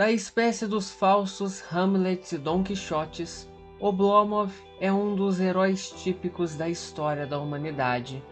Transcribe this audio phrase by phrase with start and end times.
[0.00, 3.46] Da espécie dos falsos Hamlets e Don Quixotes,
[3.78, 4.50] Oblomov
[4.80, 8.24] é um dos heróis típicos da história da humanidade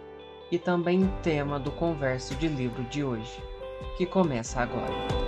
[0.51, 3.43] e também tema do converso de livro de hoje,
[3.99, 5.28] que começa agora.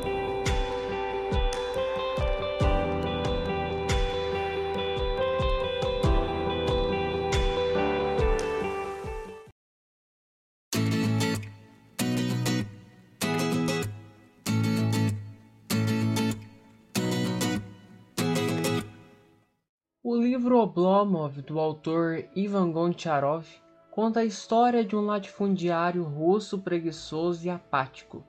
[20.11, 23.47] O livro Oblomov, do autor Ivan Goncharov,
[23.93, 28.25] conta a história de um latifundiário russo preguiçoso e apático,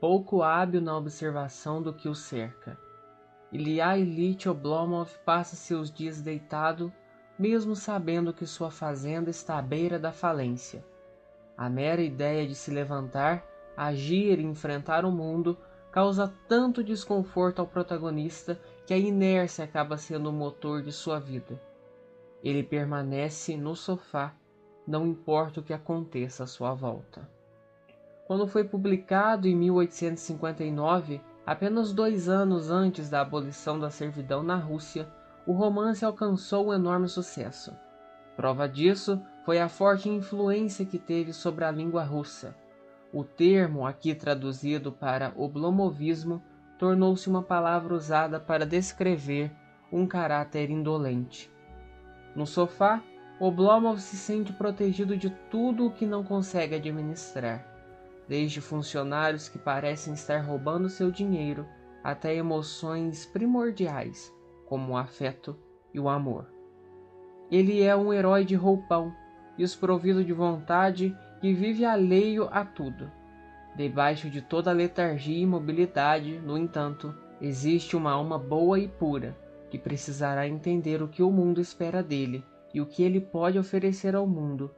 [0.00, 2.78] pouco hábil na observação do que o cerca.
[3.50, 6.92] Ilya Ilyich Oblomov passa seus dias deitado,
[7.36, 10.84] mesmo sabendo que sua fazenda está à beira da falência.
[11.58, 13.44] A mera ideia de se levantar,
[13.76, 15.58] agir e enfrentar o mundo
[15.94, 21.62] causa tanto desconforto ao protagonista que a inércia acaba sendo o motor de sua vida.
[22.42, 24.34] Ele permanece no sofá,
[24.84, 27.30] não importa o que aconteça à sua volta.
[28.26, 35.08] Quando foi publicado em 1859, apenas dois anos antes da abolição da servidão na Rússia,
[35.46, 37.72] o romance alcançou um enorme sucesso.
[38.34, 42.52] Prova disso foi a forte influência que teve sobre a língua russa
[43.14, 46.42] o termo, aqui traduzido para oblomovismo,
[46.76, 49.52] tornou-se uma palavra usada para descrever
[49.92, 51.48] um caráter indolente.
[52.34, 53.00] No sofá,
[53.38, 57.64] Oblomov se sente protegido de tudo o que não consegue administrar,
[58.28, 61.64] desde funcionários que parecem estar roubando seu dinheiro
[62.02, 64.32] até emoções primordiais,
[64.66, 65.56] como o afeto
[65.92, 66.52] e o amor.
[67.48, 69.14] Ele é um herói de roupão,
[69.56, 73.12] desprovido de vontade que vive alheio a tudo.
[73.76, 79.36] Debaixo de toda letargia e imobilidade, no entanto, existe uma alma boa e pura,
[79.68, 82.42] que precisará entender o que o mundo espera dele
[82.72, 84.74] e o que ele pode oferecer ao mundo,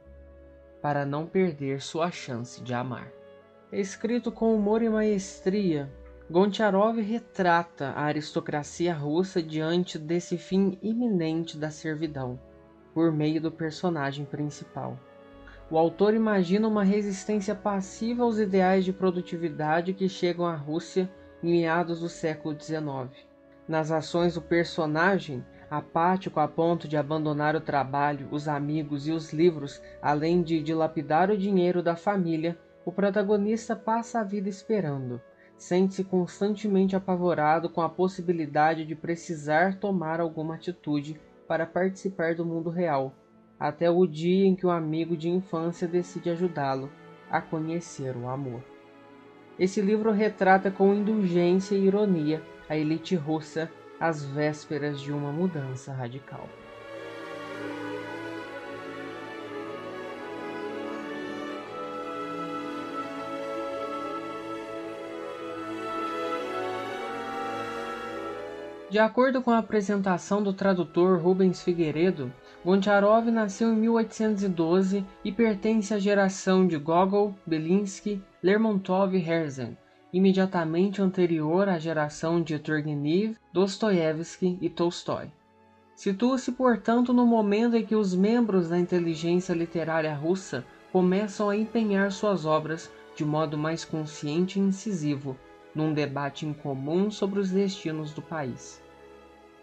[0.81, 3.13] para não perder sua chance de amar.
[3.71, 5.89] Escrito com humor e maestria,
[6.29, 12.37] Goncharov retrata a aristocracia russa diante desse fim iminente da servidão,
[12.93, 14.99] por meio do personagem principal.
[15.69, 21.11] O autor imagina uma resistência passiva aos ideais de produtividade que chegam à Rússia
[21.43, 23.11] em meados do século XIX.
[23.67, 29.33] Nas ações do personagem, apático a ponto de abandonar o trabalho, os amigos e os
[29.33, 35.21] livros, além de dilapidar o dinheiro da família, o protagonista passa a vida esperando.
[35.57, 42.69] Sente-se constantemente apavorado com a possibilidade de precisar tomar alguma atitude para participar do mundo
[42.69, 43.13] real,
[43.59, 46.89] até o dia em que o amigo de infância decide ajudá-lo
[47.29, 48.61] a conhecer o amor.
[49.57, 55.91] Esse livro retrata com indulgência e ironia a elite russa às vésperas de uma mudança
[55.91, 56.47] radical.
[68.89, 72.31] De acordo com a apresentação do tradutor Rubens Figueiredo,
[72.67, 79.77] Goncharov nasceu em 1812 e pertence à geração de Gogol, Belinsky, Lermontov e Herzen,
[80.11, 85.31] imediatamente anterior à geração de Turgenev, Dostoiévski e Tolstói.
[85.95, 92.11] Situa-se, portanto, no momento em que os membros da inteligência literária russa começam a empenhar
[92.11, 95.37] suas obras de modo mais consciente e incisivo
[95.73, 98.83] num debate incomum sobre os destinos do país.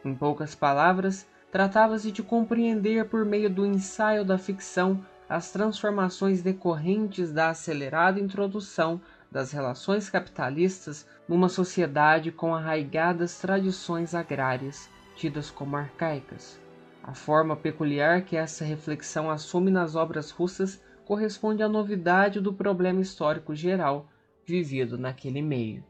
[0.02, 7.32] Em poucas palavras, tratava-se de compreender por meio do ensaio da ficção as transformações decorrentes
[7.32, 9.00] da acelerada introdução
[9.30, 16.60] das relações capitalistas numa sociedade com arraigadas tradições agrárias, tidas como arcaicas.
[17.00, 23.00] A forma peculiar que essa reflexão assume nas obras russas corresponde à novidade do problema
[23.00, 24.08] histórico geral
[24.44, 25.84] vivido naquele meio.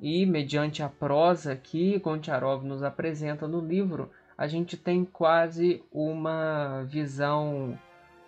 [0.00, 6.84] E, mediante a prosa que Goncharov nos apresenta no livro, a gente tem quase uma
[6.84, 7.76] visão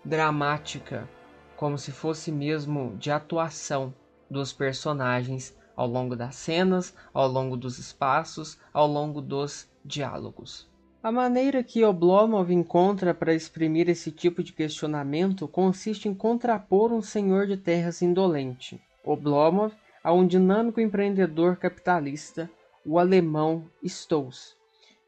[0.04, 1.08] dramática,
[1.56, 3.94] como se fosse mesmo de atuação
[4.28, 10.68] dos personagens ao longo das cenas, ao longo dos espaços, ao longo dos diálogos.
[11.00, 17.00] A maneira que Oblomov encontra para exprimir esse tipo de questionamento consiste em contrapor um
[17.00, 18.82] senhor de terras indolente.
[19.04, 19.72] Oblomov
[20.02, 22.50] a um dinâmico empreendedor capitalista,
[22.84, 24.59] o alemão Stolz.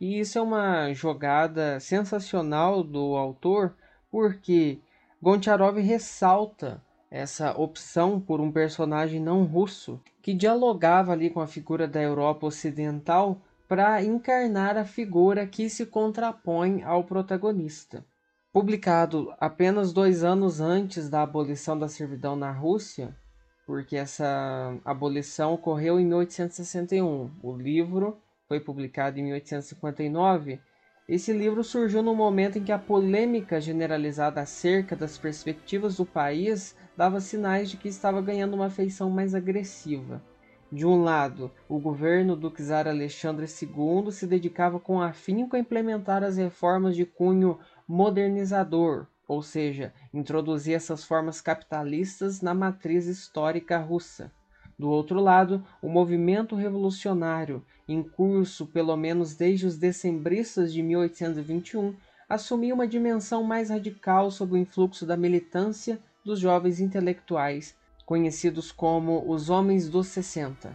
[0.03, 3.77] E isso é uma jogada sensacional do autor,
[4.11, 4.81] porque
[5.23, 11.87] Goncharov ressalta essa opção por um personagem não russo que dialogava ali com a figura
[11.87, 18.05] da Europa Ocidental para encarnar a figura que se contrapõe ao protagonista.
[18.53, 23.17] Publicado apenas dois anos antes da abolição da servidão na Rússia,
[23.65, 27.31] porque essa abolição ocorreu em 1861.
[27.41, 28.21] O livro
[28.53, 30.61] foi publicado em 1859.
[31.09, 36.77] Esse livro surgiu no momento em que a polêmica generalizada acerca das perspectivas do país
[36.95, 40.23] dava sinais de que estava ganhando uma feição mais agressiva.
[40.71, 46.23] De um lado, o governo do czar Alexandre II se dedicava com afinco a implementar
[46.23, 47.59] as reformas de cunho
[47.89, 54.31] modernizador, ou seja, introduzir essas formas capitalistas na matriz histórica russa.
[54.79, 61.95] Do outro lado, o movimento revolucionário, em curso pelo menos desde os decembristas de 1821,
[62.29, 67.77] assumia uma dimensão mais radical sob o influxo da militância dos jovens intelectuais,
[68.07, 70.75] conhecidos como os Homens dos 60.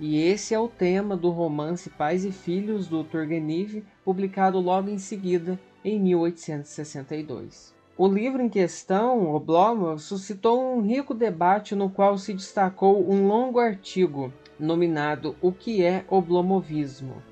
[0.00, 4.98] E esse é o tema do romance Pais e Filhos do Turgenev, publicado logo em
[4.98, 7.74] seguida, em 1862.
[7.96, 13.60] O livro em questão, Oblomov, suscitou um rico debate no qual se destacou um longo
[13.60, 17.22] artigo nominado O que é Oblomovismo.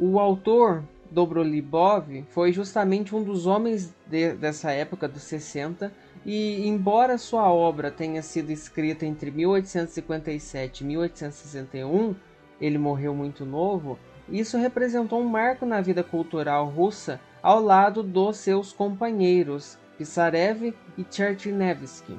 [0.00, 5.92] O autor, Dobrolibov, foi justamente um dos homens de, dessa época, dos 60,
[6.24, 12.14] e embora sua obra tenha sido escrita entre 1857 e 1861,
[12.58, 18.38] ele morreu muito novo, isso representou um marco na vida cultural russa ao lado dos
[18.38, 22.18] seus companheiros Pissarev e Chertynevsky.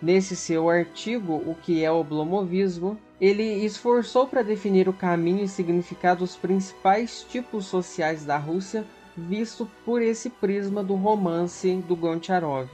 [0.00, 5.48] Nesse seu artigo, O que é o Oblomovismo, ele esforçou para definir o caminho e
[5.48, 12.70] significado dos principais tipos sociais da Rússia, visto por esse prisma do romance do Goncharov.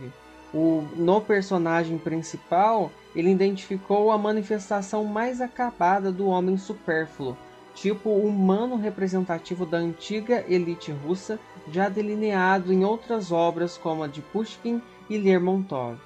[0.54, 7.36] O, no personagem principal, ele identificou a manifestação mais acabada do homem supérfluo,
[7.80, 11.40] tipo humano representativo da antiga elite russa,
[11.72, 15.96] já delineado em outras obras como a de Pushkin e Lermontov.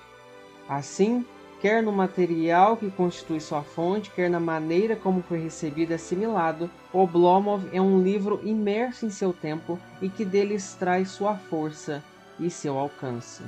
[0.69, 1.27] Assim,
[1.61, 6.71] quer no material que constitui sua fonte, quer na maneira como foi recebido e assimilado,
[6.93, 12.05] Oblomov é um livro imerso em seu tempo e que dele extrai sua força
[12.39, 13.43] e seu alcance.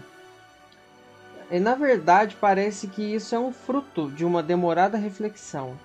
[1.49, 5.77] E, na verdade, parece que isso é um fruto de uma demorada reflexão.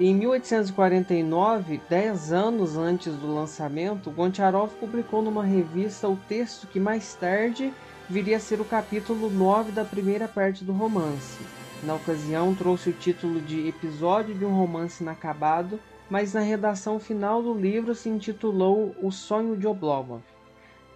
[0.00, 7.16] Em 1849, dez anos antes do lançamento, Goncharov publicou numa revista o texto que mais
[7.16, 7.74] tarde
[8.08, 11.44] viria a ser o capítulo 9 da primeira parte do romance.
[11.82, 17.42] Na ocasião, trouxe o título de Episódio de um Romance Inacabado, mas na redação final
[17.42, 20.22] do livro se intitulou O Sonho de Oblomov.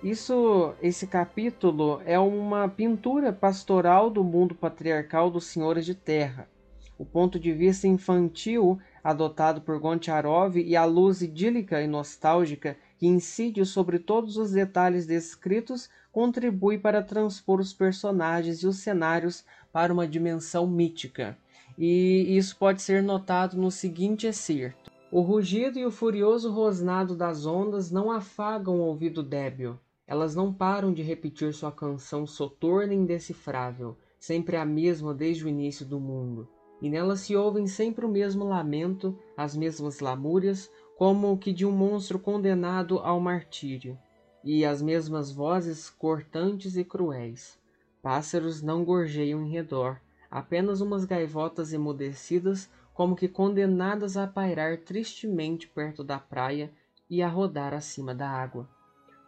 [0.01, 6.49] Isso, esse capítulo é uma pintura pastoral do mundo patriarcal dos senhores de terra.
[6.97, 13.07] O ponto de vista infantil adotado por Goncharov e a luz idílica e nostálgica que
[13.07, 19.93] incide sobre todos os detalhes descritos contribui para transpor os personagens e os cenários para
[19.93, 21.37] uma dimensão mítica.
[21.77, 27.45] E isso pode ser notado no seguinte excerto: O rugido e o furioso rosnado das
[27.45, 29.79] ondas não afagam o ouvido débil.
[30.07, 35.49] Elas não param de repetir sua canção soturna e indecifrável, sempre a mesma desde o
[35.49, 36.49] início do mundo
[36.83, 41.71] e nela se ouvem sempre o mesmo lamento, as mesmas lamúrias, como que de um
[41.71, 43.97] monstro condenado ao martírio,
[44.43, 47.57] e as mesmas vozes cortantes e cruéis.
[48.03, 55.69] Pássaros não gorjeiam em redor, apenas umas gaivotas emudecidas, como que condenadas a pairar tristemente
[55.69, 56.69] perto da praia
[57.09, 58.69] e a rodar acima da água.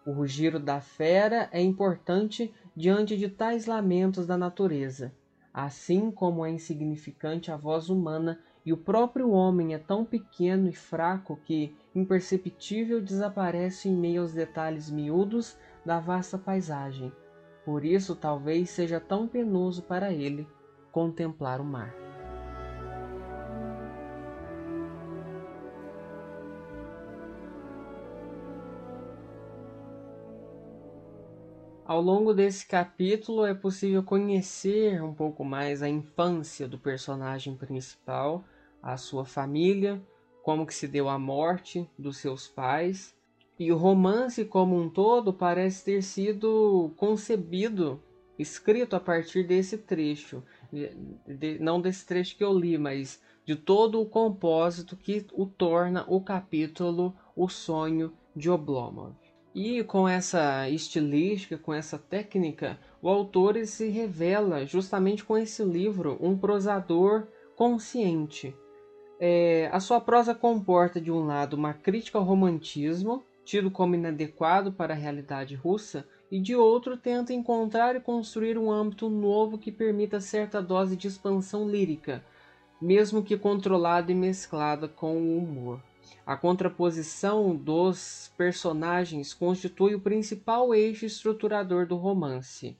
[0.04, 5.14] O rugir da fera é importante diante de tais lamentos da natureza
[5.54, 10.72] assim como é insignificante a voz humana e o próprio homem é tão pequeno e
[10.72, 15.56] fraco que, imperceptível, desaparece em meio aos detalhes miúdos
[15.86, 17.12] da vasta paisagem.
[17.64, 20.46] Por isso, talvez seja tão penoso para ele
[20.90, 22.03] contemplar o mar.
[31.86, 38.42] Ao longo desse capítulo é possível conhecer um pouco mais a infância do personagem principal,
[38.82, 40.02] a sua família,
[40.42, 43.14] como que se deu a morte dos seus pais.
[43.58, 48.02] E o romance como um todo parece ter sido concebido,
[48.38, 54.00] escrito a partir desse trecho, de, não desse trecho que eu li, mas de todo
[54.00, 59.23] o compósito que o torna o capítulo O Sonho de Oblomov.
[59.54, 66.18] E com essa estilística, com essa técnica, o autor se revela justamente com esse livro
[66.20, 68.52] um prosador consciente.
[69.20, 74.72] É, a sua prosa comporta, de um lado, uma crítica ao romantismo, tido como inadequado
[74.72, 79.70] para a realidade russa, e de outro tenta encontrar e construir um âmbito novo que
[79.70, 82.24] permita certa dose de expansão lírica,
[82.82, 85.80] mesmo que controlada e mesclada com o humor.
[86.26, 92.76] A contraposição dos personagens constitui o principal eixo estruturador do romance.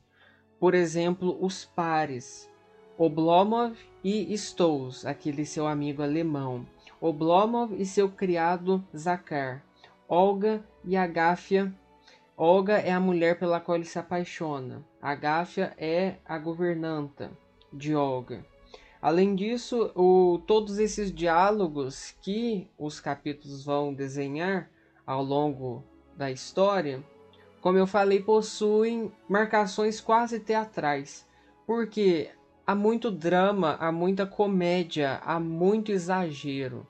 [0.58, 2.50] Por exemplo, os pares,
[2.96, 6.66] Oblomov e Stolz, aquele seu amigo alemão,
[7.00, 9.64] Oblomov e seu criado Zakar,
[10.08, 11.74] Olga e Agáfia
[12.36, 14.84] Olga é a mulher pela qual ele se apaixona.
[15.00, 17.30] Agáfia é a governanta
[17.72, 18.44] de Olga.
[19.04, 24.70] Além disso, o, todos esses diálogos que os capítulos vão desenhar
[25.06, 25.84] ao longo
[26.16, 27.04] da história,
[27.60, 31.28] como eu falei, possuem marcações quase teatrais,
[31.66, 32.30] porque
[32.66, 36.86] há muito drama, há muita comédia, há muito exagero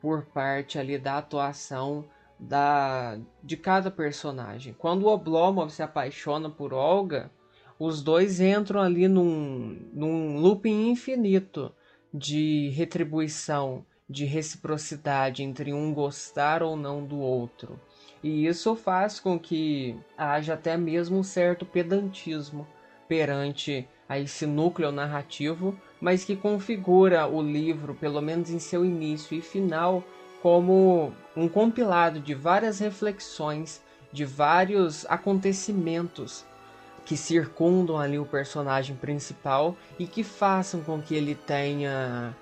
[0.00, 2.06] por parte ali da atuação
[2.38, 4.72] da de cada personagem.
[4.72, 7.30] Quando o Oblomov se apaixona por Olga,
[7.78, 11.72] os dois entram ali num, num looping infinito
[12.12, 17.78] de retribuição, de reciprocidade entre um gostar ou não do outro.
[18.22, 22.66] E isso faz com que haja até mesmo um certo pedantismo
[23.06, 29.36] perante a esse núcleo narrativo, mas que configura o livro, pelo menos em seu início
[29.36, 30.02] e final,
[30.42, 33.82] como um compilado de várias reflexões,
[34.12, 36.46] de vários acontecimentos
[37.08, 42.36] que circundam ali o personagem principal e que façam com que ele tenha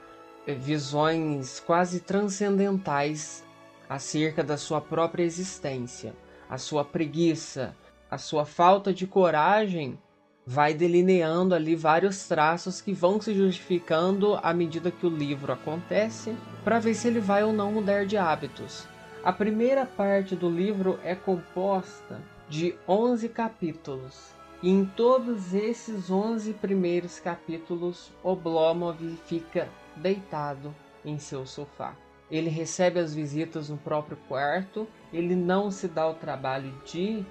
[0.45, 3.45] eh, visões quase transcendentais
[3.89, 6.13] acerca da sua própria existência,
[6.51, 7.77] a sua preguiça,
[8.11, 9.97] a sua falta de coragem
[10.45, 16.37] vai delineando ali vários traços que vão se justificando à medida que o livro acontece,
[16.65, 18.85] para ver se ele vai ou não mudar de hábitos.
[19.23, 24.36] A primeira parte do livro é composta de 11 capítulos.
[24.67, 31.95] E em todos esses 11 primeiros capítulos, Oblomov fica deitado em seu sofá.
[32.29, 37.25] Ele recebe as visitas no próprio quarto, ele não se dá o trabalho de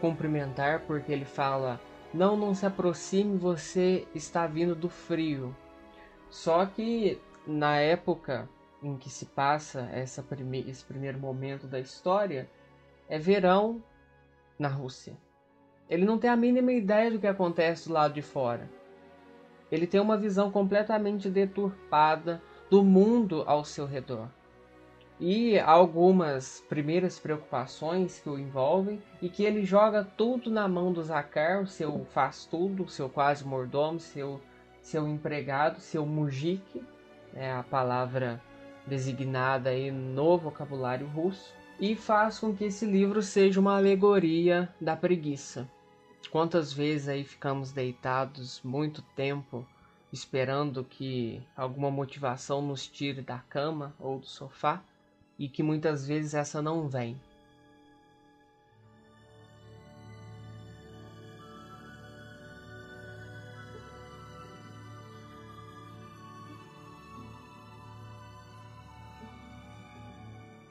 [0.00, 1.80] cumprimentar porque ele fala
[2.14, 5.52] não, não se aproxime, você está vindo do frio.
[6.30, 8.48] Só que na época
[8.80, 9.90] em que se passa
[10.28, 12.48] prime esse primeiro momento da história,
[13.08, 13.82] é verão
[14.56, 15.25] na Rússia.
[15.88, 18.68] Ele não tem a mínima ideia do que acontece do lado de fora.
[19.70, 24.28] Ele tem uma visão completamente deturpada do mundo ao seu redor
[25.18, 31.02] e algumas primeiras preocupações que o envolvem e que ele joga tudo na mão do
[31.02, 34.40] Zakar, o seu faz tudo, seu quase mordomo, seu
[34.82, 36.80] seu empregado, seu mujik,
[37.34, 38.40] é a palavra
[38.86, 44.94] designada aí no vocabulário russo, e faz com que esse livro seja uma alegoria da
[44.94, 45.68] preguiça.
[46.30, 49.66] Quantas vezes aí ficamos deitados muito tempo
[50.12, 54.82] esperando que alguma motivação nos tire da cama ou do sofá?
[55.38, 57.16] e que muitas vezes essa não vem.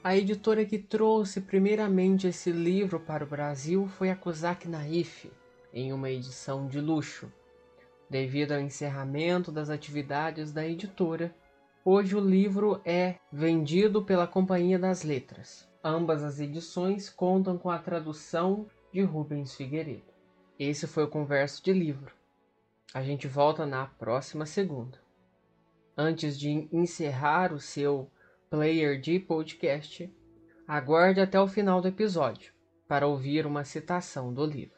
[0.02, 5.28] A editora que trouxe primeiramente esse livro para o Brasil foi a Kozak Naif,
[5.76, 7.32] em uma edição de luxo.
[8.10, 11.32] Devido ao encerramento das atividades da editora,
[11.88, 15.68] Hoje o livro é vendido pela Companhia das Letras.
[15.84, 20.12] Ambas as edições contam com a tradução de Rubens Figueiredo.
[20.58, 22.12] Esse foi o Converso de Livro.
[22.92, 25.00] A gente volta na próxima segunda.
[25.96, 28.10] Antes de encerrar o seu
[28.50, 30.12] player de podcast,
[30.66, 32.52] aguarde até o final do episódio
[32.88, 34.75] para ouvir uma citação do livro.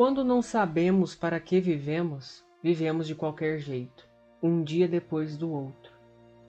[0.00, 4.08] Quando não sabemos para que vivemos, vivemos de qualquer jeito,
[4.42, 5.92] um dia depois do outro.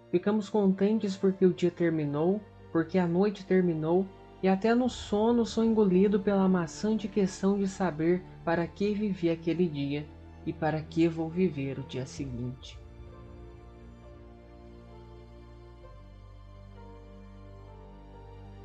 [0.10, 2.40] Ficamos contentes porque o dia terminou,
[2.72, 4.08] porque a noite terminou
[4.42, 9.68] e até no sono sou engolido pela maçante questão de saber para que vivi aquele
[9.68, 10.08] dia
[10.46, 12.80] e para que vou viver o dia seguinte.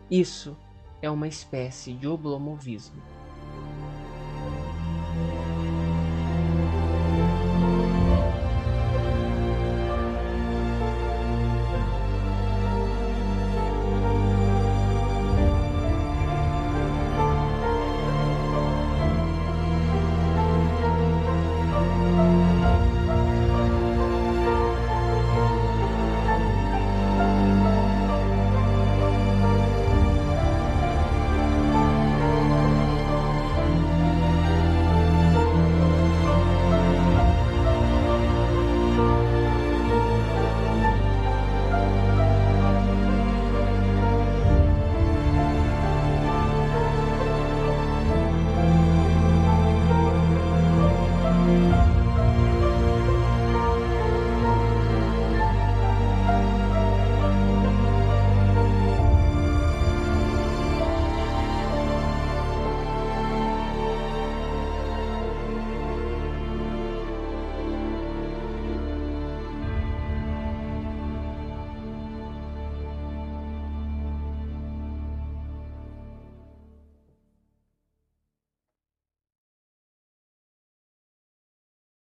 [0.09, 0.57] Isso
[1.03, 3.16] é uma espécie de oblomovismo.